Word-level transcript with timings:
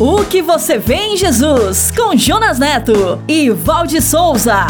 O 0.00 0.24
que 0.24 0.40
você 0.40 0.78
vê 0.78 0.94
em 0.94 1.16
Jesus, 1.16 1.90
com 1.90 2.16
Jonas 2.16 2.56
Neto 2.56 3.20
e 3.26 3.50
Valde 3.50 4.00
Souza. 4.00 4.64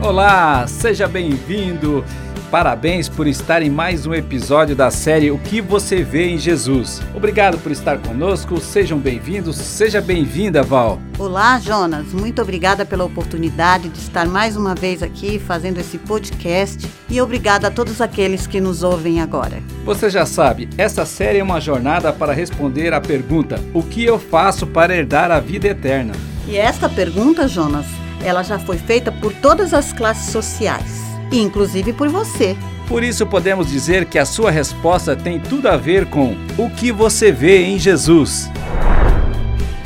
Olá, 0.00 0.64
seja 0.68 1.08
bem-vindo. 1.08 2.04
Parabéns 2.50 3.08
por 3.08 3.28
estar 3.28 3.62
em 3.62 3.70
mais 3.70 4.06
um 4.06 4.12
episódio 4.12 4.74
da 4.74 4.90
série 4.90 5.30
O 5.30 5.38
que 5.38 5.60
você 5.60 6.02
vê 6.02 6.30
em 6.30 6.36
Jesus. 6.36 7.00
Obrigado 7.14 7.56
por 7.58 7.70
estar 7.70 7.98
conosco, 7.98 8.60
sejam 8.60 8.98
bem-vindos, 8.98 9.54
seja 9.56 10.00
bem-vinda, 10.00 10.60
Val. 10.60 10.98
Olá, 11.16 11.60
Jonas, 11.60 12.12
muito 12.12 12.42
obrigada 12.42 12.84
pela 12.84 13.04
oportunidade 13.04 13.88
de 13.88 14.00
estar 14.00 14.26
mais 14.26 14.56
uma 14.56 14.74
vez 14.74 15.00
aqui 15.00 15.38
fazendo 15.38 15.78
esse 15.78 15.96
podcast 15.96 16.90
e 17.08 17.20
obrigada 17.20 17.68
a 17.68 17.70
todos 17.70 18.00
aqueles 18.00 18.48
que 18.48 18.60
nos 18.60 18.82
ouvem 18.82 19.20
agora. 19.20 19.62
Você 19.84 20.10
já 20.10 20.26
sabe, 20.26 20.68
essa 20.76 21.06
série 21.06 21.38
é 21.38 21.44
uma 21.44 21.60
jornada 21.60 22.12
para 22.12 22.32
responder 22.32 22.92
à 22.92 23.00
pergunta: 23.00 23.60
O 23.72 23.80
que 23.80 24.02
eu 24.02 24.18
faço 24.18 24.66
para 24.66 24.96
herdar 24.96 25.30
a 25.30 25.38
vida 25.38 25.68
eterna? 25.68 26.14
E 26.48 26.56
esta 26.56 26.88
pergunta, 26.88 27.46
Jonas, 27.46 27.86
ela 28.24 28.42
já 28.42 28.58
foi 28.58 28.76
feita 28.76 29.12
por 29.12 29.32
todas 29.34 29.72
as 29.72 29.92
classes 29.92 30.32
sociais, 30.32 31.09
inclusive 31.38 31.92
por 31.92 32.08
você. 32.08 32.56
Por 32.88 33.04
isso 33.04 33.26
podemos 33.26 33.68
dizer 33.68 34.06
que 34.06 34.18
a 34.18 34.24
sua 34.24 34.50
resposta 34.50 35.14
tem 35.14 35.38
tudo 35.38 35.68
a 35.68 35.76
ver 35.76 36.06
com 36.06 36.34
o 36.58 36.70
que 36.70 36.90
você 36.90 37.30
vê 37.30 37.64
em 37.64 37.78
Jesus. 37.78 38.50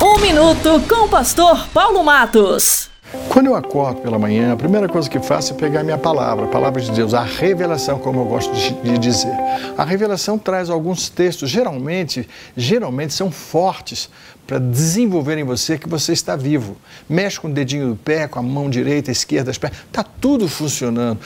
Um 0.02 0.18
minuto 0.20 0.82
com 0.88 1.04
o 1.04 1.08
pastor 1.08 1.68
Paulo 1.68 2.02
Matos. 2.02 2.95
Quando 3.28 3.46
eu 3.46 3.54
acordo 3.54 4.00
pela 4.00 4.18
manhã, 4.18 4.52
a 4.52 4.56
primeira 4.56 4.88
coisa 4.88 5.08
que 5.08 5.20
faço 5.20 5.52
é 5.52 5.56
pegar 5.56 5.84
minha 5.84 5.98
palavra, 5.98 6.46
a 6.46 6.48
palavra 6.48 6.80
de 6.80 6.90
Deus, 6.90 7.14
a 7.14 7.22
revelação, 7.22 7.98
como 7.98 8.20
eu 8.20 8.24
gosto 8.24 8.52
de, 8.54 8.98
dizer. 8.98 9.32
A 9.76 9.84
revelação 9.84 10.38
traz 10.38 10.68
alguns 10.68 11.08
textos, 11.08 11.48
geralmente, 11.48 12.28
geralmente 12.56 13.14
são 13.14 13.30
fortes 13.30 14.10
para 14.46 14.58
desenvolver 14.58 15.38
em 15.38 15.44
você 15.44 15.78
que 15.78 15.88
você 15.88 16.12
está 16.12 16.34
vivo. 16.34 16.76
Mexe 17.08 17.38
com 17.38 17.48
o 17.48 17.52
dedinho 17.52 17.90
do 17.90 17.96
pé, 17.96 18.26
com 18.26 18.38
a 18.38 18.42
mão 18.42 18.68
direita, 18.68 19.10
esquerda, 19.10 19.50
as 19.50 19.58
pernas, 19.58 19.78
está 19.86 20.02
tudo 20.02 20.48
funcionando. 20.48 21.20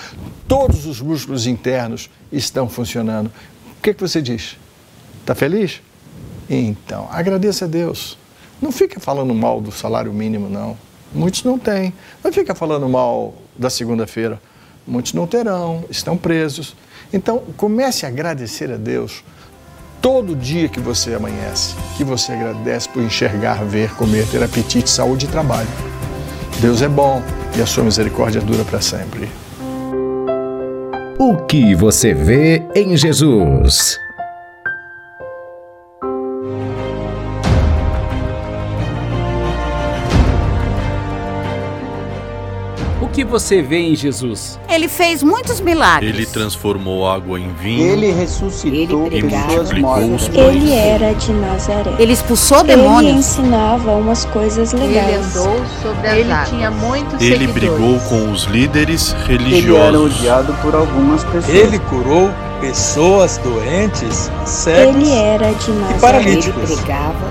Todos 0.46 0.86
os 0.86 1.00
músculos 1.00 1.46
internos 1.46 2.10
estão 2.30 2.68
funcionando. 2.68 3.28
O 3.78 3.82
que, 3.82 3.94
que 3.94 4.00
você 4.00 4.20
diz? 4.20 4.56
Está 5.20 5.34
feliz? 5.34 5.80
Então, 6.48 7.08
agradeça 7.10 7.64
a 7.64 7.68
Deus. 7.68 8.18
Não 8.60 8.70
fica 8.70 9.00
falando 9.00 9.34
mal 9.34 9.60
do 9.60 9.72
salário 9.72 10.12
mínimo, 10.12 10.48
não. 10.50 10.76
Muitos 11.12 11.42
não 11.44 11.58
têm. 11.58 11.92
Não 12.22 12.32
fica 12.32 12.54
falando 12.54 12.88
mal 12.88 13.34
da 13.56 13.68
segunda-feira. 13.68 14.40
Muitos 14.86 15.12
não 15.12 15.26
terão, 15.26 15.84
estão 15.90 16.16
presos. 16.16 16.74
Então, 17.12 17.42
comece 17.56 18.06
a 18.06 18.08
agradecer 18.08 18.72
a 18.72 18.76
Deus 18.76 19.22
todo 20.00 20.34
dia 20.34 20.68
que 20.68 20.80
você 20.80 21.14
amanhece, 21.14 21.74
que 21.96 22.04
você 22.04 22.32
agradece 22.32 22.88
por 22.88 23.02
enxergar, 23.02 23.64
ver, 23.64 23.94
comer, 23.94 24.26
ter 24.28 24.42
apetite, 24.42 24.88
saúde 24.88 25.26
e 25.26 25.28
trabalho. 25.28 25.68
Deus 26.60 26.82
é 26.82 26.88
bom 26.88 27.22
e 27.56 27.62
a 27.62 27.66
sua 27.66 27.84
misericórdia 27.84 28.40
dura 28.40 28.64
para 28.64 28.80
sempre. 28.80 29.28
O 31.18 31.36
que 31.46 31.74
você 31.74 32.14
vê 32.14 32.62
em 32.74 32.96
Jesus? 32.96 33.98
Você 43.30 43.62
vê 43.62 43.78
em 43.78 43.94
Jesus? 43.96 44.58
Ele 44.68 44.88
fez 44.88 45.22
muitos 45.22 45.60
milagres. 45.60 46.14
Ele 46.14 46.26
transformou 46.26 47.08
água 47.08 47.38
em 47.40 47.50
vinho. 47.54 47.86
Ele 47.92 48.10
ressuscitou 48.12 49.06
Ele 49.06 49.22
pessoas 49.22 49.54
multiplicou 49.54 50.00
mortas. 50.00 50.22
os 50.22 50.28
pães. 50.28 50.56
Ele 50.56 50.72
era 50.72 51.12
de 51.14 51.32
Nazaré. 51.32 51.94
Ele 51.98 52.12
expulsou 52.12 52.58
Ele 52.58 52.76
demônios. 52.76 53.16
ensinava 53.16 53.92
umas 53.92 54.24
coisas 54.26 54.74
Ele 54.74 54.86
legais. 54.88 55.36
andou 55.36 55.56
sobre 55.82 56.08
as 56.08 56.14
Ele 56.18 56.34
tinha 56.50 56.70
muitos 56.70 57.20
Ele 57.22 57.46
seguidores. 57.46 57.54
brigou 57.54 57.98
com 58.08 58.32
os 58.32 58.44
líderes 58.44 59.12
Ele 59.12 59.22
era 59.22 59.32
religiosos. 59.32 60.16
odiado 60.18 60.52
por 60.62 60.74
algumas 60.74 61.24
pessoas. 61.24 61.48
Ele 61.54 61.78
curou 61.78 62.30
pessoas 62.60 63.38
doentes, 63.38 64.30
cegos 64.44 64.96
Ele 64.96 65.10
era 65.12 65.52
de 65.52 65.72
Nazaré. 65.72 65.98
paralíticos. 65.98 66.70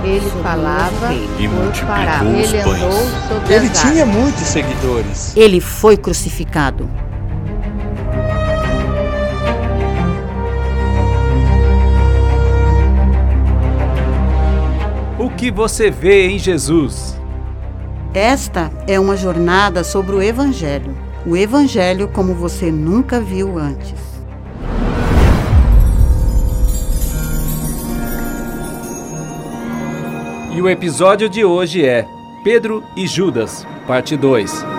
Ele 0.04 0.30
falava 0.42 1.14
E 1.14 1.48
os 1.48 2.54
Ele 2.54 3.54
Ele 3.54 3.68
as 3.68 3.82
tinha 3.82 4.06
muitos 4.06 4.42
seguidores. 4.42 5.38
Ele 5.38 5.62
foi 5.62 5.96
crucificado. 5.96 6.90
O 15.20 15.30
que 15.30 15.52
você 15.52 15.92
vê 15.92 16.28
em 16.28 16.40
Jesus? 16.40 17.16
Esta 18.14 18.72
é 18.88 19.00
uma 19.00 19.16
jornada 19.16 19.84
sobre 19.84 20.16
o 20.16 20.22
Evangelho. 20.22 20.98
O 21.26 21.38
Evangelho 21.38 22.08
como 22.08 22.34
você 22.34 22.72
nunca 22.72 23.22
viu 23.22 23.58
antes. 23.58 24.09
E 30.60 30.62
o 30.62 30.68
episódio 30.68 31.30
de 31.30 31.46
hoje 31.46 31.86
é 31.86 32.06
Pedro 32.44 32.84
e 32.94 33.08
Judas, 33.08 33.66
parte 33.88 34.18
2. 34.18 34.79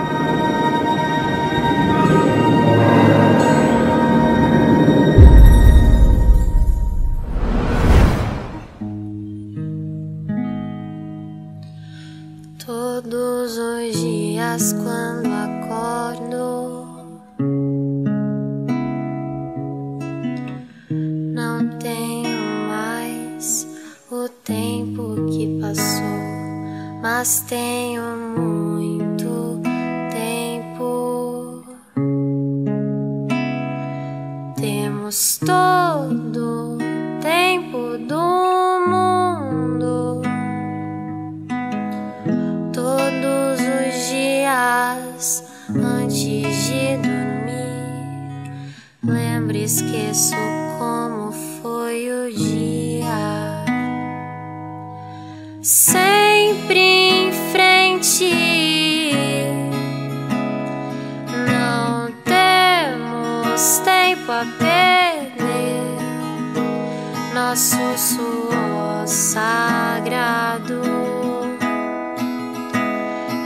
Temos 35.11 35.37
todo 35.39 36.77
tempo 37.21 37.97
do 37.97 38.79
mundo. 38.87 40.21
Todos 42.71 43.59
os 43.59 44.09
dias 44.09 45.43
antes 45.67 46.63
de 46.63 46.95
dormir, 46.95 48.53
lembro 49.03 49.57
e 49.57 49.65
esqueço 49.65 50.40
Nosso 68.11 68.17
suor 68.17 69.07
sagrado 69.07 70.81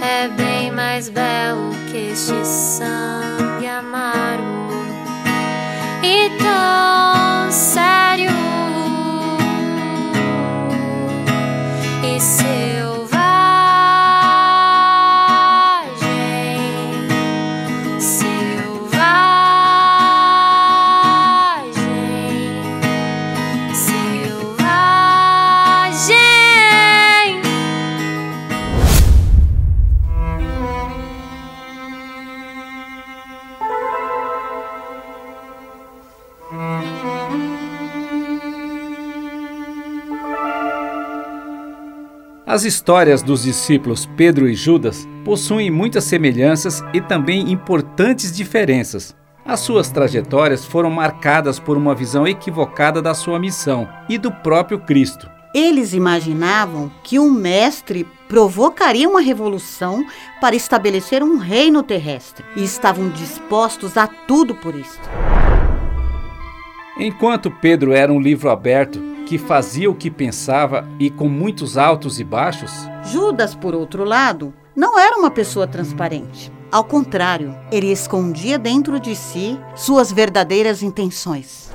é 0.02 0.28
bem 0.30 0.72
mais 0.72 1.08
belo 1.10 1.72
que 1.92 2.12
este 2.12 2.44
sangue 2.46 3.68
amargo. 3.68 4.72
E 6.02 6.30
As 42.56 42.64
histórias 42.64 43.22
dos 43.22 43.44
discípulos 43.44 44.06
Pedro 44.16 44.48
e 44.48 44.54
Judas 44.54 45.06
possuem 45.26 45.70
muitas 45.70 46.06
semelhanças 46.06 46.82
e 46.94 47.02
também 47.02 47.52
importantes 47.52 48.32
diferenças. 48.32 49.14
As 49.44 49.60
suas 49.60 49.90
trajetórias 49.90 50.64
foram 50.64 50.90
marcadas 50.90 51.60
por 51.60 51.76
uma 51.76 51.94
visão 51.94 52.26
equivocada 52.26 53.02
da 53.02 53.14
sua 53.14 53.38
missão 53.38 53.90
e 54.08 54.18
do 54.18 54.32
próprio 54.32 54.80
Cristo. 54.80 55.30
Eles 55.54 55.94
imaginavam 55.94 56.90
que 57.04 57.20
um 57.20 57.30
mestre 57.30 58.08
provocaria 58.30 59.10
uma 59.10 59.20
revolução 59.20 60.06
para 60.40 60.56
estabelecer 60.56 61.22
um 61.22 61.36
reino 61.36 61.84
terrestre 61.84 62.46
e 62.56 62.64
estavam 62.64 63.10
dispostos 63.10 63.98
a 63.98 64.08
tudo 64.08 64.56
por 64.56 64.74
isto. 64.76 65.10
Enquanto 66.98 67.52
Pedro 67.52 67.92
era 67.92 68.14
um 68.14 68.22
livro 68.22 68.50
aberto 68.50 69.15
que 69.26 69.38
fazia 69.38 69.90
o 69.90 69.96
que 69.96 70.12
pensava 70.12 70.88
e 71.00 71.10
com 71.10 71.28
muitos 71.28 71.78
altos 71.78 72.20
e 72.20 72.24
baixos, 72.24 72.72
Judas, 73.04 73.56
por 73.56 73.74
outro 73.74 74.04
lado, 74.04 74.54
não 74.76 75.00
era 75.00 75.18
uma 75.18 75.32
pessoa 75.32 75.66
transparente. 75.68 76.52
Ao 76.72 76.84
contrário, 76.84 77.56
ele 77.72 77.92
escondia 77.92 78.60
dentro 78.60 79.00
de 79.00 79.16
si 79.16 79.60
suas 79.76 80.12
verdadeiras 80.12 80.84
intenções. 80.84 81.72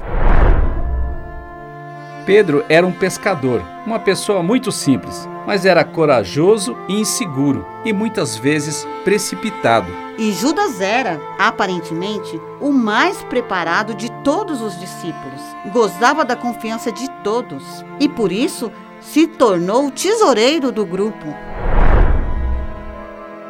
Pedro 2.27 2.65
era 2.69 2.87
um 2.87 2.93
pescador, 2.93 3.63
uma 3.87 3.99
pessoa 3.99 4.43
muito 4.43 4.71
simples, 4.71 5.29
mas 5.47 5.65
era 5.65 5.85
corajoso 5.85 6.77
e 6.89 7.01
inseguro 7.01 7.67
e 7.85 7.93
muitas 7.93 8.37
vezes 8.37 8.87
precipitado. 9.03 9.91
E 10.19 10.33
Judas 10.33 10.81
era, 10.81 11.19
aparentemente, 11.39 12.39
o 12.61 12.71
mais 12.71 13.23
preparado 13.23 13.95
de 13.95 14.10
todos 14.25 14.61
os 14.61 14.79
discípulos. 14.79 15.41
Gozava 15.73 16.25
da 16.25 16.37
confiança 16.37 16.91
de 16.93 17.09
todos 17.23 17.85
e 17.99 18.09
por 18.09 18.33
isso 18.33 18.71
se 19.01 19.27
tornou 19.27 19.87
o 19.87 19.91
tesoureiro 19.91 20.71
do 20.71 20.85
grupo. 20.85 21.27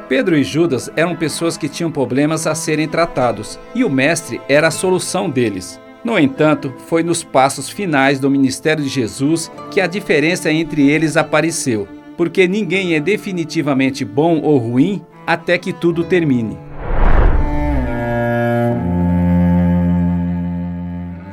Pedro 0.08 0.36
e 0.36 0.42
Judas 0.42 0.90
eram 0.96 1.14
pessoas 1.14 1.56
que 1.56 1.68
tinham 1.68 1.90
problemas 1.90 2.46
a 2.46 2.54
serem 2.54 2.88
tratados 2.88 3.58
e 3.74 3.84
o 3.84 3.90
mestre 3.90 4.40
era 4.48 4.68
a 4.68 4.72
solução 4.72 5.30
deles. 5.30 5.80
No 6.02 6.18
entanto, 6.18 6.72
foi 6.86 7.02
nos 7.02 7.22
passos 7.22 7.68
finais 7.68 8.18
do 8.18 8.30
ministério 8.30 8.82
de 8.82 8.88
Jesus 8.88 9.50
que 9.70 9.80
a 9.80 9.86
diferença 9.86 10.50
entre 10.50 10.88
eles 10.90 11.16
apareceu, 11.16 11.86
porque 12.16 12.48
ninguém 12.48 12.94
é 12.94 13.00
definitivamente 13.00 14.04
bom 14.04 14.40
ou 14.40 14.58
ruim 14.58 15.04
até 15.26 15.58
que 15.58 15.72
tudo 15.72 16.02
termine. 16.02 16.69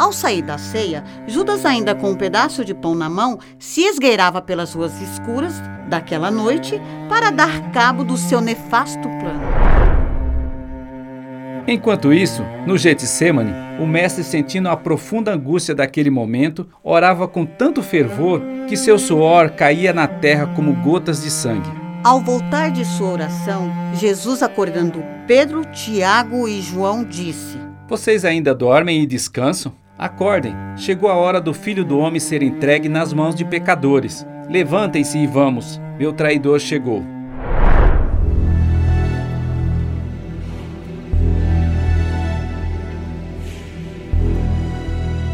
Ao 0.08 0.14
sair 0.14 0.42
da 0.42 0.58
ceia, 0.58 1.04
Judas, 1.28 1.66
ainda 1.66 1.94
com 1.94 2.12
um 2.12 2.16
pedaço 2.16 2.64
de 2.64 2.74
pão 2.74 2.96
na 2.96 3.10
mão, 3.10 3.40
se 3.60 3.82
esgueirava 3.82 4.42
pelas 4.42 4.74
ruas 4.74 5.02
escuras 5.02 5.54
daquela 5.90 6.32
noite 6.32 6.82
para 7.10 7.30
dar 7.30 7.74
cabo 7.74 8.06
do 8.06 8.16
seu 8.16 8.40
nefasto 8.40 9.02
plano. 9.02 9.44
Enquanto 11.68 12.14
isso, 12.14 12.42
no 12.66 12.78
Getsemane, 12.78 13.52
o 13.82 13.86
mestre, 13.86 14.24
sentindo 14.24 14.70
a 14.70 14.78
profunda 14.78 15.34
angústia 15.34 15.76
daquele 15.76 16.10
momento, 16.10 16.66
orava 16.82 17.28
com 17.28 17.46
tanto 17.46 17.84
fervor 17.84 18.42
que 18.66 18.78
seu 18.78 18.98
suor 18.98 19.50
caía 19.50 19.92
na 19.92 20.08
terra 20.08 20.48
como 20.56 20.74
gotas 20.74 21.22
de 21.22 21.30
sangue. 21.30 21.70
Ao 22.02 22.22
voltar 22.22 22.72
de 22.72 22.86
sua 22.86 23.10
oração, 23.10 23.70
Jesus, 23.94 24.42
acordando 24.42 25.04
Pedro, 25.28 25.66
Tiago 25.66 26.48
e 26.48 26.62
João, 26.62 27.04
disse: 27.04 27.58
Vocês 27.90 28.24
ainda 28.24 28.56
dormem 28.56 29.02
e 29.02 29.06
descansam? 29.06 29.74
Acordem, 29.98 30.54
chegou 30.76 31.10
a 31.10 31.16
hora 31.16 31.42
do 31.42 31.56
filho 31.56 31.84
do 31.84 31.98
homem 31.98 32.20
ser 32.20 32.44
entregue 32.44 32.88
nas 32.88 33.12
mãos 33.12 33.34
de 33.34 33.44
pecadores. 33.44 34.28
Levantem-se 34.48 35.18
e 35.18 35.26
vamos, 35.26 35.82
meu 35.98 36.14
traidor 36.14 36.60
chegou. 36.60 37.04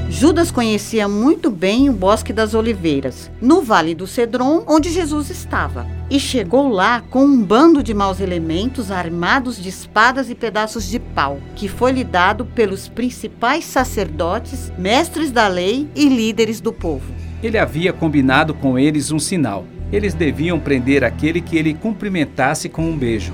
Judas 0.10 0.50
conhecia 0.50 1.10
muito 1.10 1.51
bem 1.51 1.89
o 1.89 1.94
Bosque 1.94 2.31
das 2.31 2.54
Oliveiras, 2.54 3.30
no 3.42 3.62
Vale 3.62 3.94
do 3.94 4.07
Cedron, 4.07 4.63
onde 4.65 4.89
Jesus 4.89 5.30
estava, 5.30 5.86
e 6.13 6.19
chegou 6.19 6.69
lá 6.69 7.01
com 7.01 7.25
um 7.25 7.44
bando 7.44 7.81
de 7.81 7.92
maus 7.92 8.19
elementos 8.19 8.92
armados 8.92 9.60
de 9.60 9.68
espadas 9.68 10.30
e 10.30 10.36
pedaços 10.36 10.88
de 10.88 11.00
pau, 11.00 11.39
que 11.56 11.68
foi 11.68 11.92
lhe 11.92 12.04
dado 12.04 12.45
pelos 12.45 12.88
principais 12.88 13.65
sacerdotes, 13.65 14.71
mestres 14.77 15.31
da 15.31 15.48
lei 15.48 15.89
e 15.95 16.07
líderes 16.07 16.62
do 16.62 16.71
povo. 16.71 17.12
Ele 17.42 17.57
havia 17.57 17.92
combinado 17.92 18.54
com 18.54 18.77
eles 18.77 19.12
um 19.12 19.18
sinal. 19.18 19.65
Eles 19.92 20.13
deviam 20.13 20.60
prender 20.60 21.04
aquele 21.04 21.42
que 21.42 21.57
ele 21.57 21.74
cumprimentasse 21.74 22.69
com 22.69 22.86
um 22.86 22.95
beijo. 22.95 23.33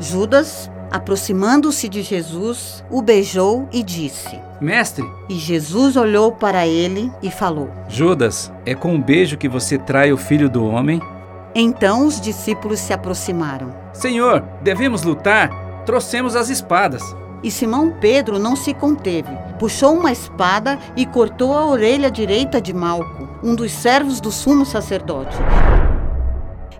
Judas, 0.00 0.70
aproximando-se 0.90 1.88
de 1.88 2.02
Jesus, 2.02 2.84
o 2.90 3.02
beijou 3.02 3.68
e 3.72 3.82
disse: 3.82 4.40
Mestre! 4.60 5.04
E 5.28 5.34
Jesus 5.34 5.96
olhou 5.96 6.32
para 6.32 6.66
ele 6.66 7.12
e 7.22 7.30
falou: 7.30 7.70
Judas, 7.88 8.52
é 8.64 8.74
com 8.74 8.94
um 8.94 9.02
beijo 9.02 9.36
que 9.36 9.48
você 9.48 9.76
trai 9.78 10.12
o 10.12 10.16
filho 10.16 10.48
do 10.48 10.64
homem? 10.64 11.00
Então 11.54 12.06
os 12.06 12.20
discípulos 12.20 12.80
se 12.80 12.92
aproximaram. 12.92 13.74
Senhor, 13.92 14.42
devemos 14.62 15.02
lutar? 15.02 15.50
Trouxemos 15.84 16.36
as 16.36 16.50
espadas. 16.50 17.02
E 17.42 17.50
Simão 17.50 17.94
Pedro 18.00 18.38
não 18.38 18.56
se 18.56 18.74
conteve. 18.74 19.30
Puxou 19.58 19.94
uma 19.94 20.12
espada 20.12 20.78
e 20.96 21.06
cortou 21.06 21.56
a 21.56 21.64
orelha 21.64 22.10
direita 22.10 22.60
de 22.60 22.74
Malco, 22.74 23.28
um 23.42 23.54
dos 23.54 23.72
servos 23.72 24.20
do 24.20 24.32
sumo 24.32 24.66
sacerdote. 24.66 25.36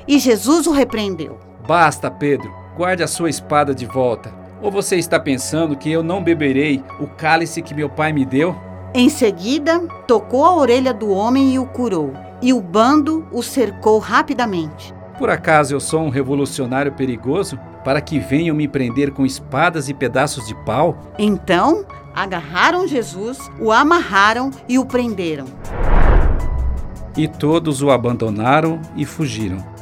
E 0.08 0.18
Jesus 0.18 0.66
o 0.66 0.72
repreendeu. 0.72 1.38
Basta, 1.66 2.10
Pedro. 2.10 2.65
Guarde 2.76 3.02
a 3.02 3.06
sua 3.06 3.30
espada 3.30 3.74
de 3.74 3.86
volta. 3.86 4.30
Ou 4.60 4.70
você 4.70 4.96
está 4.96 5.18
pensando 5.18 5.76
que 5.76 5.90
eu 5.90 6.02
não 6.02 6.22
beberei 6.22 6.84
o 7.00 7.06
cálice 7.06 7.62
que 7.62 7.72
meu 7.72 7.88
pai 7.88 8.12
me 8.12 8.22
deu? 8.24 8.54
Em 8.92 9.08
seguida, 9.08 9.80
tocou 10.06 10.44
a 10.44 10.54
orelha 10.54 10.92
do 10.92 11.10
homem 11.10 11.54
e 11.54 11.58
o 11.58 11.64
curou. 11.64 12.12
E 12.42 12.52
o 12.52 12.60
bando 12.60 13.26
o 13.32 13.42
cercou 13.42 13.98
rapidamente. 13.98 14.94
Por 15.18 15.30
acaso 15.30 15.74
eu 15.74 15.80
sou 15.80 16.02
um 16.02 16.10
revolucionário 16.10 16.92
perigoso 16.92 17.58
para 17.82 18.02
que 18.02 18.18
venham 18.18 18.54
me 18.54 18.68
prender 18.68 19.10
com 19.10 19.24
espadas 19.24 19.88
e 19.88 19.94
pedaços 19.94 20.46
de 20.46 20.54
pau? 20.66 20.98
Então, 21.18 21.86
agarraram 22.14 22.86
Jesus, 22.86 23.38
o 23.58 23.72
amarraram 23.72 24.50
e 24.68 24.78
o 24.78 24.84
prenderam. 24.84 25.46
E 27.16 27.26
todos 27.26 27.82
o 27.82 27.90
abandonaram 27.90 28.78
e 28.94 29.06
fugiram. 29.06 29.75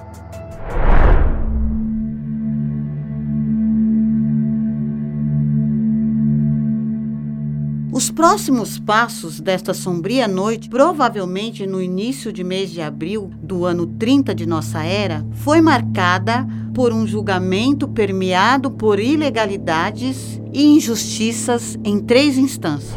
Próximos 8.15 8.79
passos 8.79 9.41
desta 9.41 9.75
sombria 9.75 10.29
noite, 10.29 10.69
provavelmente 10.69 11.67
no 11.67 11.83
início 11.83 12.33
de 12.33 12.45
mês 12.45 12.71
de 12.71 12.81
abril 12.81 13.31
do 13.43 13.65
ano 13.65 13.87
30 13.87 14.35
de 14.35 14.47
nossa 14.47 14.85
era, 14.85 15.27
foi 15.33 15.61
marcada 15.61 16.47
por 16.73 16.93
um 16.93 17.07
julgamento 17.07 17.89
permeado 17.89 18.71
por 18.71 19.01
ilegalidades 19.01 20.41
e 20.53 20.65
injustiças 20.77 21.77
em 21.85 21.99
três 21.99 22.39
instâncias. 22.39 22.95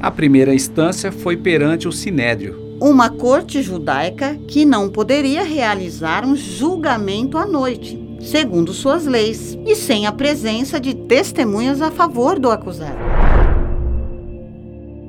A 0.00 0.10
primeira 0.10 0.52
instância 0.52 1.12
foi 1.12 1.36
perante 1.36 1.86
o 1.86 1.92
Sinédrio, 1.92 2.76
uma 2.80 3.08
corte 3.10 3.62
judaica 3.62 4.36
que 4.48 4.64
não 4.64 4.88
poderia 4.88 5.44
realizar 5.44 6.24
um 6.24 6.34
julgamento 6.34 7.38
à 7.38 7.46
noite, 7.46 8.00
segundo 8.20 8.72
suas 8.72 9.06
leis, 9.06 9.56
e 9.66 9.76
sem 9.76 10.06
a 10.06 10.12
presença 10.12 10.80
de 10.80 10.94
testemunhas 10.94 11.80
a 11.80 11.90
favor 11.90 12.38
do 12.38 12.50
acusado. 12.50 13.29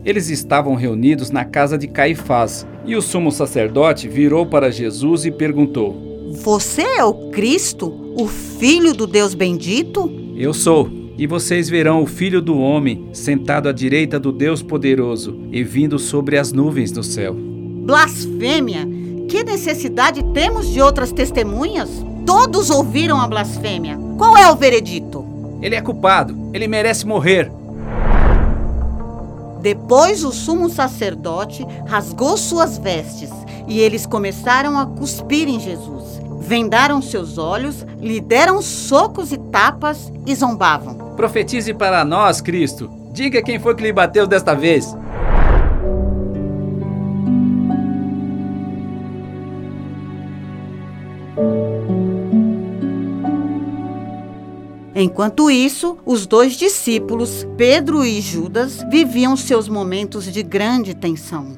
Eles 0.04 0.30
estavam 0.30 0.74
reunidos 0.76 1.30
na 1.30 1.46
casa 1.46 1.78
de 1.78 1.88
Caifás, 1.88 2.66
e 2.86 2.96
o 2.96 3.02
sumo 3.02 3.32
sacerdote 3.32 4.08
virou 4.08 4.46
para 4.46 4.72
Jesus 4.72 5.26
e 5.26 5.32
perguntou: 5.32 6.34
Você 6.44 6.82
é 6.82 7.04
o 7.04 7.30
Cristo, 7.30 8.14
o 8.18 8.28
Filho 8.28 8.94
do 8.94 9.06
Deus 9.06 9.36
bendito? 9.36 10.12
Eu 10.36 10.54
sou. 10.54 10.90
E 11.18 11.28
vocês 11.28 11.70
verão 11.70 12.02
o 12.02 12.08
Filho 12.08 12.42
do 12.42 12.58
Homem 12.58 13.10
sentado 13.14 13.70
à 13.70 13.72
direita 13.72 14.20
do 14.20 14.32
Deus 14.32 14.64
Poderoso 14.64 15.40
e 15.52 15.64
vindo 15.64 16.00
sobre 16.00 16.36
as 16.36 16.52
nuvens 16.52 16.92
do 16.92 17.04
céu. 17.04 17.36
Blasfêmia! 17.36 18.88
Que 19.30 19.44
necessidade 19.44 20.24
temos 20.34 20.68
de 20.72 20.82
outras 20.82 21.12
testemunhas? 21.12 21.90
Todos 22.26 22.72
ouviram 22.72 23.22
a 23.22 23.28
blasfêmia. 23.28 24.00
Qual 24.18 24.36
é 24.36 24.50
o 24.52 24.56
veredito? 24.56 25.24
Ele 25.62 25.76
é 25.76 25.82
culpado. 25.82 26.50
Ele 26.54 26.68
merece 26.68 27.06
morrer. 27.06 27.52
Depois 29.62 30.24
o 30.24 30.32
sumo 30.32 30.70
sacerdote 30.70 31.64
rasgou 31.86 32.36
suas 32.36 32.80
vestes 32.80 33.30
e 33.68 33.80
eles 33.80 34.08
começaram 34.08 34.78
a 34.78 34.88
cuspir 34.88 35.48
em 35.48 35.60
Jesus. 35.60 36.20
Vendaram 36.40 37.02
seus 37.02 37.38
olhos, 37.38 37.86
lhe 38.00 38.20
deram 38.20 38.62
socos 38.62 39.32
e 39.32 39.38
tapas 39.38 40.12
e 40.26 40.36
zombavam. 40.36 40.96
Profetize 41.16 41.74
para 41.74 42.04
nós, 42.04 42.42
Cristo. 42.42 42.90
Diga 43.14 43.42
quem 43.44 43.60
foi 43.60 43.76
que 43.76 43.84
lhe 43.84 43.94
bateu 43.94 44.26
desta 44.26 44.56
vez. 44.56 44.96
Enquanto 55.02 55.50
isso, 55.50 55.98
os 56.06 56.28
dois 56.28 56.54
discípulos, 56.54 57.48
Pedro 57.58 58.06
e 58.06 58.22
Judas, 58.22 58.86
viviam 58.92 59.36
seus 59.36 59.68
momentos 59.68 60.32
de 60.32 60.44
grande 60.44 60.94
tensão. 60.94 61.56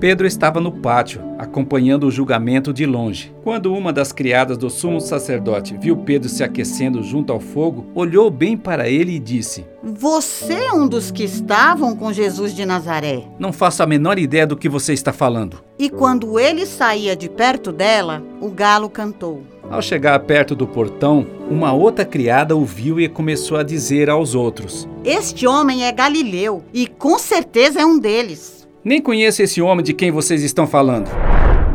Pedro 0.00 0.28
estava 0.28 0.60
no 0.60 0.70
pátio, 0.70 1.20
acompanhando 1.36 2.06
o 2.06 2.10
julgamento 2.10 2.72
de 2.72 2.86
longe. 2.86 3.34
Quando 3.42 3.74
uma 3.74 3.92
das 3.92 4.12
criadas 4.12 4.56
do 4.56 4.70
sumo 4.70 5.00
sacerdote 5.00 5.76
viu 5.76 5.96
Pedro 5.96 6.28
se 6.28 6.44
aquecendo 6.44 7.02
junto 7.02 7.32
ao 7.32 7.40
fogo, 7.40 7.84
olhou 7.96 8.30
bem 8.30 8.56
para 8.56 8.88
ele 8.88 9.16
e 9.16 9.18
disse: 9.18 9.66
Você 9.82 10.54
é 10.54 10.72
um 10.72 10.86
dos 10.86 11.10
que 11.10 11.24
estavam 11.24 11.96
com 11.96 12.12
Jesus 12.12 12.54
de 12.54 12.64
Nazaré. 12.64 13.24
Não 13.40 13.52
faço 13.52 13.82
a 13.82 13.86
menor 13.86 14.20
ideia 14.20 14.46
do 14.46 14.56
que 14.56 14.68
você 14.68 14.92
está 14.92 15.12
falando. 15.12 15.64
E 15.76 15.90
quando 15.90 16.38
ele 16.38 16.64
saía 16.64 17.16
de 17.16 17.28
perto 17.28 17.72
dela, 17.72 18.22
o 18.40 18.50
galo 18.50 18.88
cantou. 18.88 19.42
Ao 19.68 19.82
chegar 19.82 20.18
perto 20.20 20.54
do 20.54 20.66
portão, 20.66 21.26
uma 21.50 21.72
outra 21.72 22.04
criada 22.04 22.56
o 22.56 22.64
viu 22.64 23.00
e 23.00 23.08
começou 23.08 23.56
a 23.56 23.64
dizer 23.64 24.08
aos 24.08 24.36
outros: 24.36 24.88
Este 25.04 25.44
homem 25.44 25.84
é 25.84 25.90
galileu 25.90 26.62
e 26.72 26.86
com 26.86 27.18
certeza 27.18 27.80
é 27.80 27.84
um 27.84 27.98
deles. 27.98 28.57
Nem 28.84 29.02
conheço 29.02 29.42
esse 29.42 29.60
homem 29.60 29.84
de 29.84 29.92
quem 29.92 30.10
vocês 30.10 30.42
estão 30.42 30.66
falando. 30.66 31.10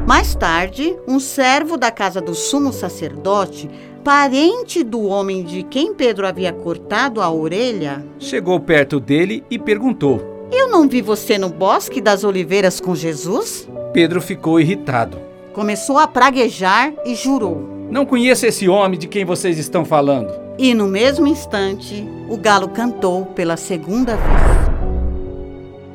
Mais 0.07 0.35
tarde, 0.35 0.95
um 1.07 1.19
servo 1.19 1.77
da 1.77 1.91
casa 1.91 2.21
do 2.21 2.33
sumo 2.33 2.71
sacerdote, 2.71 3.69
parente 4.03 4.83
do 4.83 5.03
homem 5.03 5.43
de 5.43 5.63
quem 5.63 5.93
Pedro 5.93 6.27
havia 6.27 6.51
cortado 6.51 7.21
a 7.21 7.31
orelha, 7.31 8.05
chegou 8.19 8.59
perto 8.59 8.99
dele 8.99 9.43
e 9.49 9.59
perguntou: 9.59 10.47
Eu 10.51 10.69
não 10.69 10.87
vi 10.87 11.01
você 11.01 11.37
no 11.37 11.49
bosque 11.49 12.01
das 12.01 12.23
oliveiras 12.23 12.79
com 12.79 12.95
Jesus? 12.95 13.67
Pedro 13.93 14.21
ficou 14.21 14.59
irritado. 14.59 15.17
Começou 15.53 15.97
a 15.97 16.07
praguejar 16.07 16.93
e 17.05 17.15
jurou: 17.15 17.87
Não 17.89 18.05
conheço 18.05 18.45
esse 18.45 18.67
homem 18.67 18.99
de 18.99 19.07
quem 19.07 19.23
vocês 19.23 19.57
estão 19.57 19.85
falando. 19.85 20.33
E 20.57 20.73
no 20.73 20.87
mesmo 20.87 21.27
instante, 21.27 22.07
o 22.29 22.37
galo 22.37 22.69
cantou 22.69 23.25
pela 23.27 23.57
segunda 23.57 24.15
vez. 24.15 24.82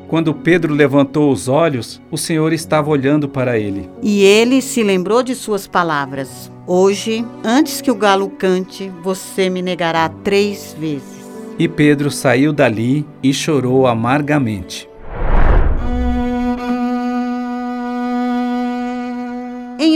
Quando 0.09 0.33
Pedro 0.33 0.73
levantou 0.73 1.31
os 1.31 1.47
olhos, 1.47 2.01
o 2.09 2.17
Senhor 2.17 2.51
estava 2.51 2.89
olhando 2.89 3.29
para 3.29 3.59
ele. 3.59 3.87
E 4.01 4.23
ele 4.23 4.59
se 4.59 4.81
lembrou 4.81 5.21
de 5.21 5.35
suas 5.35 5.67
palavras: 5.67 6.51
Hoje, 6.65 7.23
antes 7.43 7.79
que 7.79 7.91
o 7.91 7.95
galo 7.95 8.27
cante, 8.27 8.91
você 9.03 9.51
me 9.51 9.61
negará 9.61 10.09
três 10.09 10.75
vezes. 10.79 11.19
E 11.59 11.67
Pedro 11.67 12.09
saiu 12.09 12.51
dali 12.51 13.05
e 13.21 13.31
chorou 13.31 13.85
amargamente. 13.85 14.89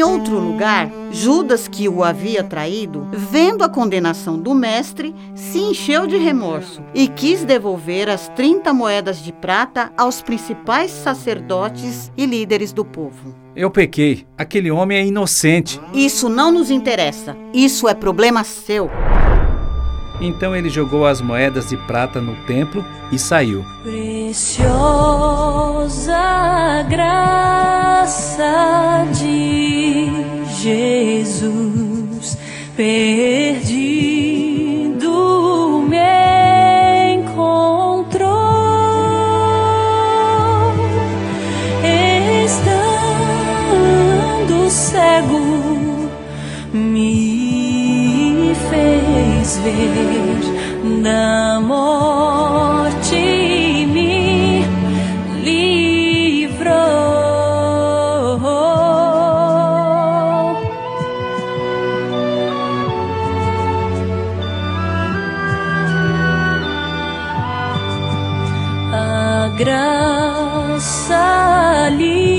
Em 0.03 0.05
outro 0.05 0.37
lugar, 0.37 0.91
Judas, 1.11 1.65
que 1.65 1.87
o 1.87 2.03
havia 2.03 2.43
traído, 2.43 3.07
vendo 3.09 3.63
a 3.63 3.69
condenação 3.69 4.37
do 4.37 4.53
mestre, 4.53 5.15
se 5.33 5.59
encheu 5.59 6.05
de 6.05 6.17
remorso 6.17 6.83
e 6.93 7.07
quis 7.07 7.45
devolver 7.45 8.09
as 8.09 8.27
30 8.27 8.73
moedas 8.73 9.23
de 9.23 9.31
prata 9.31 9.93
aos 9.97 10.21
principais 10.21 10.91
sacerdotes 10.91 12.11
e 12.17 12.25
líderes 12.25 12.73
do 12.73 12.83
povo. 12.83 13.33
Eu 13.55 13.71
pequei. 13.71 14.27
Aquele 14.37 14.69
homem 14.69 14.97
é 14.97 15.05
inocente. 15.05 15.79
Isso 15.93 16.27
não 16.27 16.51
nos 16.51 16.69
interessa. 16.69 17.37
Isso 17.53 17.87
é 17.87 17.93
problema 17.93 18.43
seu. 18.43 18.91
Então 20.19 20.53
ele 20.53 20.69
jogou 20.69 21.07
as 21.07 21.21
moedas 21.21 21.69
de 21.69 21.77
prata 21.77 22.19
no 22.19 22.35
templo 22.45 22.83
e 23.09 23.17
saiu. 23.17 23.63
Preciosa 23.83 24.73
graça 26.89 28.43
de 29.13 29.62
Jesus, 30.63 32.37
perdido 32.77 33.03
me 35.89 37.15
encontrou, 37.15 38.31
estando 42.45 44.69
cego, 44.69 45.41
me 46.71 48.53
fez 48.69 49.57
ver 49.57 50.39
da 51.03 51.52
graça 71.83 72.32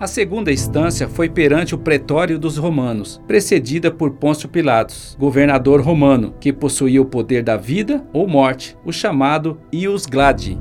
A 0.00 0.06
segunda 0.06 0.52
instância 0.52 1.08
foi 1.08 1.28
perante 1.28 1.74
o 1.74 1.78
pretório 1.78 2.38
dos 2.38 2.56
romanos, 2.56 3.20
precedida 3.26 3.90
por 3.90 4.12
Pôncio 4.12 4.48
Pilatos, 4.48 5.16
governador 5.18 5.80
romano, 5.80 6.34
que 6.38 6.52
possuía 6.52 7.02
o 7.02 7.04
poder 7.04 7.42
da 7.42 7.56
vida 7.56 8.06
ou 8.12 8.28
morte, 8.28 8.76
o 8.84 8.92
chamado 8.92 9.58
ius 9.72 10.06
gladi. 10.06 10.56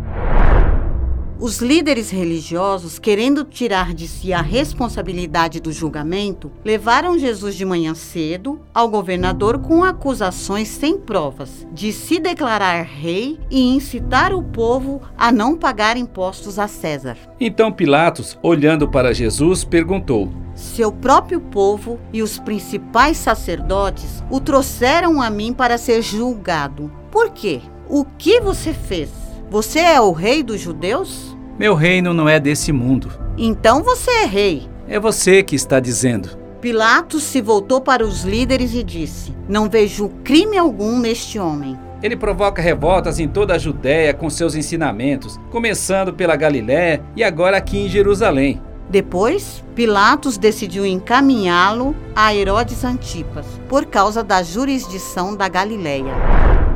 Os 1.39 1.60
líderes 1.60 2.10
religiosos, 2.10 2.98
querendo 2.98 3.44
tirar 3.44 3.94
de 3.94 4.08
si 4.08 4.34
a 4.34 4.41
responsabilidade 4.41 5.60
do 5.60 5.72
julgamento, 5.72 6.51
levaram 6.65 7.20
Jesus 7.20 7.53
de 7.56 7.63
manhã 7.63 7.94
cedo 7.94 8.60
ao 8.74 8.89
governador 8.89 9.60
com 9.60 9.84
acusações 9.84 10.67
sem 10.67 10.98
provas 10.98 11.67
de 11.72 11.94
se 11.94 12.17
declarar 12.17 12.82
rei 12.82 13.39
e 13.51 13.62
incitar 13.75 14.34
o 14.34 14.41
povo 14.41 15.00
a 15.15 15.32
não 15.32 15.56
pagar 15.56 15.96
impostos 15.96 16.58
a 16.58 16.67
César. 16.67 17.15
Então 17.39 17.72
Pilatos, 17.72 18.36
olhando 18.41 18.88
para 18.88 19.13
Jesus, 19.13 19.63
perguntou: 19.63 20.34
Seu 20.56 20.91
próprio 20.91 21.39
povo 21.39 22.00
e 22.12 22.24
os 22.24 22.39
principais 22.39 23.15
sacerdotes 23.15 24.24
o 24.32 24.39
trouxeram 24.39 25.22
a 25.22 25.29
mim 25.29 25.53
para 25.53 25.77
ser 25.77 26.01
julgado. 26.01 26.91
Por 27.12 27.29
quê? 27.29 27.62
O 27.88 28.03
que 28.03 28.41
você 28.41 28.74
fez? 28.74 29.26
Você 29.50 29.80
é 29.80 30.01
o 30.01 30.12
rei 30.12 30.44
dos 30.44 30.60
judeus? 30.60 31.38
Meu 31.58 31.74
reino 31.74 32.13
não 32.13 32.27
é 32.27 32.38
desse 32.38 32.74
mundo. 32.74 33.10
Então 33.38 33.82
você 33.82 34.12
é 34.12 34.25
rei. 34.25 34.70
É 34.89 35.00
você 35.00 35.42
que 35.42 35.56
está 35.56 35.80
dizendo. 35.80 36.38
Pilatos 36.60 37.24
se 37.24 37.39
voltou 37.39 37.80
para 37.80 38.06
os 38.06 38.24
líderes 38.24 38.74
e 38.74 38.84
disse: 38.84 39.34
Não 39.48 39.70
vejo 39.70 40.10
crime 40.22 40.58
algum 40.58 41.00
neste 41.00 41.39
homem. 41.39 41.80
Ele 42.04 42.18
provoca 42.18 42.62
revoltas 42.62 43.20
em 43.20 43.27
toda 43.27 43.56
a 43.56 43.58
Judéia 43.58 44.13
com 44.13 44.30
seus 44.30 44.54
ensinamentos, 44.54 45.39
começando 45.50 46.13
pela 46.13 46.36
Galiléia 46.36 47.01
e 47.16 47.24
agora 47.24 47.56
aqui 47.56 47.77
em 47.77 47.88
Jerusalém. 47.88 48.62
Depois, 48.89 49.63
Pilatos 49.74 50.38
decidiu 50.38 50.86
encaminhá-lo 50.86 51.96
a 52.13 52.36
Herodes 52.36 52.84
Antipas, 52.84 53.46
por 53.70 53.86
causa 53.86 54.22
da 54.24 54.44
jurisdição 54.44 55.36
da 55.38 55.48
Galiléia. 55.48 56.66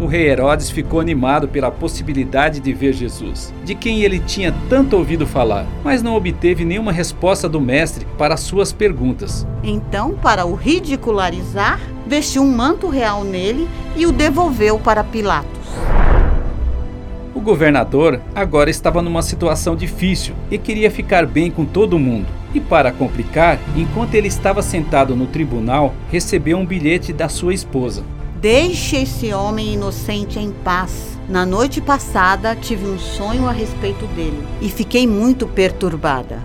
O 0.00 0.06
rei 0.06 0.30
Herodes 0.30 0.70
ficou 0.70 0.98
animado 0.98 1.46
pela 1.46 1.70
possibilidade 1.70 2.58
de 2.58 2.72
ver 2.72 2.94
Jesus, 2.94 3.52
de 3.62 3.74
quem 3.74 4.00
ele 4.00 4.18
tinha 4.18 4.50
tanto 4.70 4.96
ouvido 4.96 5.26
falar, 5.26 5.66
mas 5.84 6.02
não 6.02 6.14
obteve 6.14 6.64
nenhuma 6.64 6.90
resposta 6.90 7.46
do 7.46 7.60
mestre 7.60 8.06
para 8.16 8.34
suas 8.38 8.72
perguntas. 8.72 9.46
Então, 9.62 10.12
para 10.14 10.46
o 10.46 10.54
ridicularizar, 10.54 11.78
vestiu 12.06 12.42
um 12.42 12.50
manto 12.50 12.88
real 12.88 13.24
nele 13.24 13.68
e 13.94 14.06
o 14.06 14.12
devolveu 14.12 14.78
para 14.78 15.04
Pilatos. 15.04 15.68
O 17.34 17.40
governador 17.42 18.22
agora 18.34 18.70
estava 18.70 19.02
numa 19.02 19.20
situação 19.20 19.76
difícil 19.76 20.34
e 20.50 20.56
queria 20.56 20.90
ficar 20.90 21.26
bem 21.26 21.50
com 21.50 21.66
todo 21.66 21.98
mundo. 21.98 22.26
E 22.54 22.58
para 22.58 22.90
complicar, 22.90 23.58
enquanto 23.76 24.14
ele 24.14 24.28
estava 24.28 24.62
sentado 24.62 25.14
no 25.14 25.26
tribunal, 25.26 25.94
recebeu 26.10 26.56
um 26.56 26.64
bilhete 26.64 27.12
da 27.12 27.28
sua 27.28 27.52
esposa. 27.52 28.02
Deixe 28.40 28.96
esse 28.96 29.34
homem 29.34 29.74
inocente 29.74 30.38
em 30.38 30.50
paz. 30.50 31.18
Na 31.28 31.44
noite 31.44 31.78
passada 31.78 32.56
tive 32.56 32.86
um 32.86 32.98
sonho 32.98 33.46
a 33.46 33.52
respeito 33.52 34.06
dele 34.06 34.42
e 34.62 34.70
fiquei 34.70 35.06
muito 35.06 35.46
perturbada. 35.46 36.42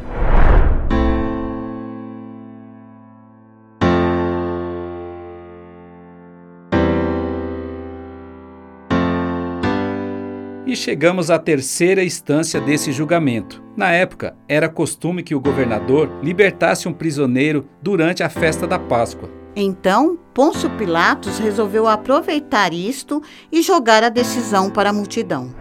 E 10.67 10.75
chegamos 10.75 11.31
à 11.31 11.39
terceira 11.39 12.03
instância 12.03 12.59
desse 12.59 12.91
julgamento. 12.91 13.63
Na 13.77 13.93
época, 13.93 14.35
era 14.49 14.67
costume 14.67 15.23
que 15.23 15.33
o 15.33 15.39
governador 15.39 16.11
libertasse 16.21 16.89
um 16.89 16.93
prisioneiro 16.93 17.65
durante 17.81 18.21
a 18.21 18.27
festa 18.27 18.67
da 18.67 18.77
Páscoa. 18.77 19.44
Então, 19.55 20.19
Pôncio 20.33 20.69
Pilatos 20.71 21.39
resolveu 21.39 21.87
aproveitar 21.87 22.73
isto 22.73 23.21
e 23.49 23.61
jogar 23.61 24.03
a 24.03 24.09
decisão 24.09 24.69
para 24.69 24.89
a 24.89 24.93
multidão. 24.93 25.55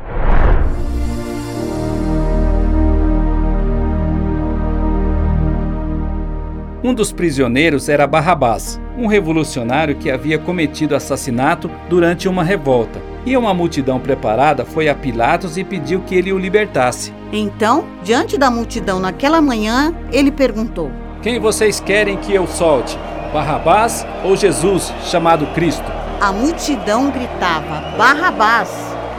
Um 6.82 6.92
dos 6.92 7.12
prisioneiros 7.12 7.88
era 7.88 8.06
Barrabás, 8.06 8.78
um 8.98 9.06
revolucionário 9.06 9.96
que 9.96 10.10
havia 10.10 10.38
cometido 10.38 10.94
assassinato 10.94 11.70
durante 11.88 12.28
uma 12.28 12.44
revolta. 12.44 13.00
E 13.24 13.34
uma 13.38 13.54
multidão 13.54 13.98
preparada 13.98 14.66
foi 14.66 14.88
a 14.88 14.94
Pilatos 14.94 15.56
e 15.56 15.64
pediu 15.64 16.00
que 16.00 16.14
ele 16.14 16.30
o 16.30 16.38
libertasse. 16.38 17.10
Então, 17.32 17.86
diante 18.02 18.36
da 18.36 18.50
multidão 18.50 19.00
naquela 19.00 19.40
manhã, 19.40 19.94
ele 20.12 20.30
perguntou: 20.30 20.90
Quem 21.22 21.40
vocês 21.40 21.80
querem 21.80 22.18
que 22.18 22.34
eu 22.34 22.46
solte? 22.46 22.98
Barrabás 23.34 24.06
ou 24.22 24.36
Jesus, 24.36 24.94
chamado 25.06 25.44
Cristo? 25.46 25.82
A 26.20 26.30
multidão 26.30 27.10
gritava: 27.10 27.82
Barrabás! 27.98 28.70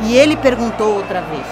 E 0.06 0.16
ele 0.16 0.38
perguntou 0.38 0.96
outra 0.96 1.20
vez: 1.20 1.46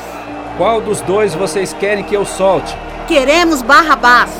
Qual 0.58 0.79
dos 0.79 1.01
dois 1.01 1.36
vocês 1.36 1.74
querem 1.74 2.05
que 2.05 2.15
eu 2.15 2.24
solte? 2.24 2.74
Queremos 3.05 3.62
Barrabás! 3.62 4.32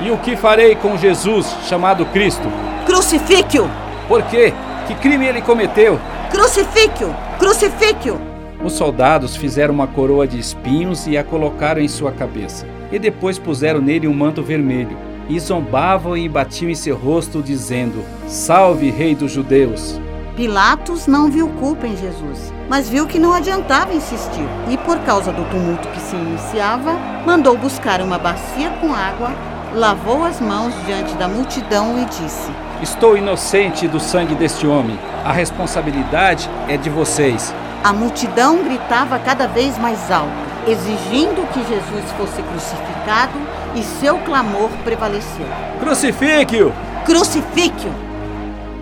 E 0.00 0.10
o 0.10 0.18
que 0.18 0.34
farei 0.34 0.74
com 0.74 0.98
Jesus, 0.98 1.46
chamado 1.68 2.04
Cristo? 2.06 2.50
Crucifique-o! 2.86 3.70
Por 4.08 4.24
quê? 4.24 4.52
Que 4.88 4.96
crime 4.96 5.26
ele 5.26 5.40
cometeu? 5.40 6.00
Crucifique-o! 6.32 7.14
Crucifique-o! 7.38 8.20
Os 8.64 8.72
soldados 8.72 9.36
fizeram 9.36 9.72
uma 9.72 9.86
coroa 9.86 10.26
de 10.26 10.40
espinhos 10.40 11.06
e 11.06 11.16
a 11.16 11.22
colocaram 11.22 11.80
em 11.80 11.86
sua 11.86 12.10
cabeça. 12.10 12.66
E 12.90 12.98
depois 12.98 13.38
puseram 13.38 13.80
nele 13.80 14.08
um 14.08 14.12
manto 14.12 14.42
vermelho. 14.42 15.09
E 15.30 15.38
zombavam 15.38 16.16
e 16.16 16.28
batiam 16.28 16.68
em 16.68 16.74
seu 16.74 16.96
rosto, 16.96 17.40
dizendo: 17.40 18.04
Salve, 18.26 18.90
Rei 18.90 19.14
dos 19.14 19.30
Judeus! 19.30 20.00
Pilatos 20.34 21.06
não 21.06 21.30
viu 21.30 21.46
culpa 21.60 21.86
em 21.86 21.96
Jesus, 21.96 22.52
mas 22.68 22.88
viu 22.88 23.06
que 23.06 23.16
não 23.16 23.32
adiantava 23.32 23.94
insistir. 23.94 24.44
E 24.68 24.76
por 24.78 24.98
causa 25.00 25.30
do 25.32 25.48
tumulto 25.48 25.86
que 25.90 26.00
se 26.00 26.16
iniciava, 26.16 26.94
mandou 27.24 27.56
buscar 27.56 28.00
uma 28.00 28.18
bacia 28.18 28.70
com 28.80 28.92
água, 28.92 29.30
lavou 29.72 30.24
as 30.24 30.40
mãos 30.40 30.74
diante 30.84 31.14
da 31.14 31.28
multidão 31.28 31.96
e 32.02 32.06
disse: 32.06 32.50
Estou 32.82 33.16
inocente 33.16 33.86
do 33.86 34.00
sangue 34.00 34.34
deste 34.34 34.66
homem. 34.66 34.98
A 35.24 35.30
responsabilidade 35.30 36.50
é 36.66 36.76
de 36.76 36.90
vocês. 36.90 37.54
A 37.84 37.92
multidão 37.92 38.64
gritava 38.64 39.16
cada 39.20 39.46
vez 39.46 39.78
mais 39.78 40.10
alto, 40.10 40.32
exigindo 40.66 41.46
que 41.52 41.60
Jesus 41.60 42.10
fosse 42.18 42.42
crucificado, 42.42 43.38
e 43.74 43.82
seu 43.82 44.18
clamor 44.18 44.70
prevaleceu. 44.84 45.46
Crucifique-o! 45.80 46.72
Crucifique-o! 47.04 47.90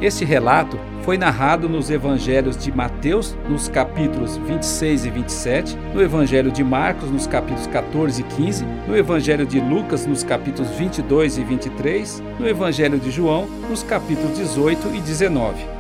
Este 0.01 0.25
relato 0.25 0.79
foi 1.03 1.17
narrado 1.17 1.69
nos 1.69 1.91
evangelhos 1.91 2.57
de 2.57 2.71
Mateus, 2.71 3.37
nos 3.49 3.69
capítulos 3.69 4.37
26 4.37 5.07
e 5.07 5.11
27, 5.11 5.79
no 5.95 6.03
evangelho 6.03 6.53
de 6.53 6.63
Marcos, 6.63 7.11
nos 7.11 7.27
capítulos 7.27 7.67
14 7.67 8.21
e 8.21 8.25
15, 8.25 8.65
no 8.87 8.97
evangelho 8.97 9.47
de 9.47 9.59
Lucas, 9.59 10.07
nos 10.07 10.23
capítulos 10.23 10.71
22 10.73 11.39
e 11.39 11.45
23, 11.45 12.23
no 12.39 12.47
evangelho 12.47 12.99
de 12.99 13.11
João, 13.11 13.47
nos 13.71 13.83
capítulos 13.83 14.37
18 14.37 14.95
e 14.95 15.01
19. 15.01 15.78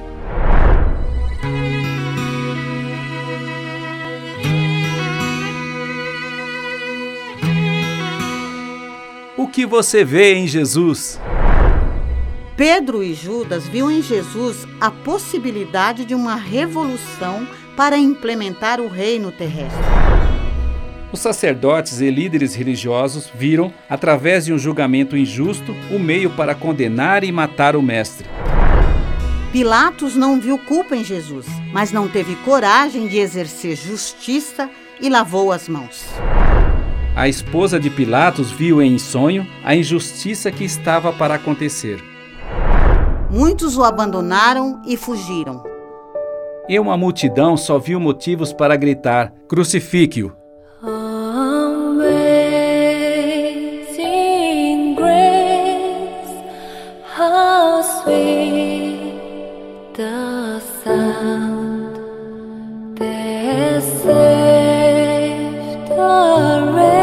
Que 9.58 9.66
você 9.66 10.04
vê 10.04 10.34
em 10.34 10.46
Jesus? 10.46 11.20
Pedro 12.56 13.02
e 13.02 13.12
Judas 13.12 13.66
viu 13.66 13.90
em 13.90 14.00
Jesus 14.00 14.64
a 14.80 14.88
possibilidade 14.88 16.04
de 16.04 16.14
uma 16.14 16.36
revolução 16.36 17.44
para 17.76 17.98
implementar 17.98 18.80
o 18.80 18.86
reino 18.86 19.32
terrestre. 19.32 19.82
Os 21.10 21.18
sacerdotes 21.18 22.00
e 22.00 22.08
líderes 22.08 22.54
religiosos 22.54 23.28
viram, 23.34 23.74
através 23.90 24.44
de 24.44 24.52
um 24.52 24.58
julgamento 24.60 25.16
injusto, 25.16 25.74
o 25.90 25.98
meio 25.98 26.30
para 26.30 26.54
condenar 26.54 27.24
e 27.24 27.32
matar 27.32 27.74
o 27.74 27.82
Mestre. 27.82 28.28
Pilatos 29.50 30.14
não 30.14 30.40
viu 30.40 30.56
culpa 30.56 30.94
em 30.94 31.02
Jesus, 31.02 31.46
mas 31.72 31.90
não 31.90 32.06
teve 32.06 32.36
coragem 32.44 33.08
de 33.08 33.18
exercer 33.18 33.74
justiça 33.74 34.70
e 35.00 35.10
lavou 35.10 35.50
as 35.50 35.68
mãos. 35.68 36.06
A 37.18 37.26
esposa 37.26 37.80
de 37.80 37.90
Pilatos 37.90 38.52
viu 38.52 38.80
em 38.80 38.96
sonho 38.96 39.44
a 39.64 39.74
injustiça 39.74 40.52
que 40.52 40.62
estava 40.62 41.12
para 41.12 41.34
acontecer. 41.34 42.00
Muitos 43.28 43.76
o 43.76 43.82
abandonaram 43.82 44.80
e 44.86 44.96
fugiram. 44.96 45.64
E 46.68 46.78
uma 46.78 46.96
multidão 46.96 47.56
só 47.56 47.76
viu 47.76 47.98
motivos 47.98 48.52
para 48.52 48.76
gritar: 48.76 49.32
crucifique-o. 49.48 50.32
Sound 60.84 61.96
that 62.96 63.82
saved 63.82 65.90
a 65.90 66.72
wretch 66.72 66.97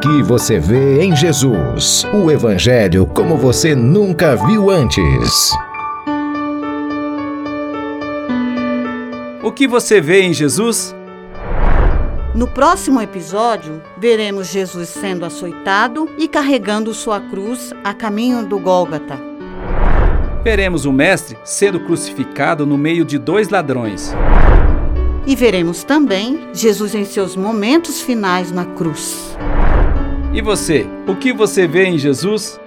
que 0.00 0.22
você 0.22 0.58
vê 0.58 1.02
em 1.02 1.14
Jesus? 1.14 2.04
O 2.12 2.30
Evangelho 2.30 3.06
como 3.06 3.36
você 3.36 3.74
nunca 3.74 4.34
viu 4.34 4.70
antes. 4.70 5.52
O 9.42 9.52
que 9.52 9.68
você 9.68 10.00
vê 10.00 10.22
em 10.22 10.32
Jesus? 10.32 10.94
No 12.34 12.48
próximo 12.48 13.00
episódio, 13.00 13.82
veremos 13.98 14.48
Jesus 14.48 14.88
sendo 14.88 15.24
açoitado 15.24 16.08
e 16.18 16.26
carregando 16.26 16.92
sua 16.94 17.20
cruz 17.20 17.72
a 17.84 17.94
caminho 17.94 18.44
do 18.44 18.58
Gólgata. 18.58 19.18
Veremos 20.42 20.84
o 20.84 20.92
Mestre 20.92 21.36
sendo 21.44 21.80
crucificado 21.80 22.66
no 22.66 22.78
meio 22.78 23.04
de 23.04 23.18
dois 23.18 23.48
ladrões. 23.48 24.14
E 25.26 25.36
veremos 25.36 25.84
também 25.84 26.48
Jesus 26.52 26.94
em 26.94 27.04
seus 27.04 27.36
momentos 27.36 28.00
finais 28.00 28.50
na 28.50 28.64
cruz. 28.64 29.36
E 30.32 30.40
você, 30.40 30.86
o 31.06 31.14
que 31.14 31.32
você 31.32 31.66
vê 31.66 31.84
em 31.84 31.98
Jesus? 31.98 32.58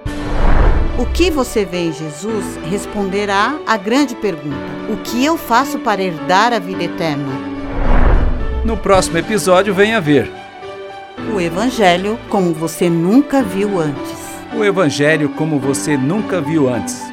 O 0.97 1.05
que 1.07 1.31
você 1.31 1.65
vê 1.65 1.87
em 1.87 1.93
Jesus 1.93 2.59
responderá 2.69 3.57
à 3.65 3.75
grande 3.75 4.15
pergunta: 4.15 4.55
O 4.91 4.97
que 4.97 5.25
eu 5.25 5.37
faço 5.37 5.79
para 5.79 6.01
herdar 6.01 6.53
a 6.53 6.59
vida 6.59 6.83
eterna? 6.83 7.33
No 8.63 8.77
próximo 8.77 9.17
episódio, 9.17 9.73
venha 9.73 9.99
ver. 9.99 10.31
O 11.33 11.41
Evangelho 11.41 12.19
como 12.29 12.53
você 12.53 12.89
nunca 12.89 13.41
viu 13.41 13.79
antes. 13.79 14.23
O 14.55 14.63
Evangelho 14.63 15.29
como 15.29 15.59
você 15.59 15.97
nunca 15.97 16.39
viu 16.39 16.69
antes. 16.69 17.12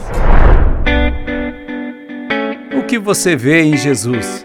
O 2.76 2.82
que 2.84 2.98
você 2.98 3.36
vê 3.36 3.62
em 3.62 3.76
Jesus? 3.76 4.44